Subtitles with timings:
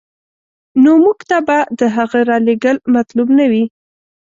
[0.81, 3.63] نو موږ ته به د هغه رالېږل مطلوب نه وي.